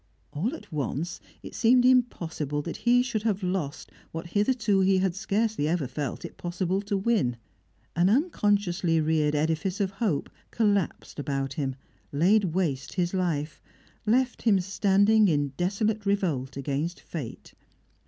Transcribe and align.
All 0.33 0.55
at 0.55 0.71
once 0.71 1.19
it 1.43 1.53
seemed 1.53 1.85
impossible 1.85 2.63
that 2.63 2.77
he 2.77 3.03
should 3.03 3.21
have 3.21 3.43
lost 3.43 3.91
what 4.11 4.31
hitherto 4.31 4.79
he 4.79 4.97
had 4.97 5.13
scarcely 5.13 5.67
ever 5.67 5.85
felt 5.85 6.25
it 6.25 6.37
possible 6.37 6.81
to 6.81 6.97
win. 6.97 7.37
An 7.95 8.09
unconsciously 8.09 8.99
reared 8.99 9.35
edifice 9.35 9.79
of 9.79 9.91
hope 9.91 10.27
collapsed 10.49 11.19
about 11.19 11.53
him, 11.53 11.75
laid 12.11 12.45
waste 12.45 12.93
his 12.93 13.13
life, 13.13 13.61
left 14.03 14.41
him 14.41 14.59
standing 14.59 15.27
in 15.27 15.49
desolate 15.49 16.03
revolt 16.03 16.57
against 16.57 16.99
fate. 16.99 17.53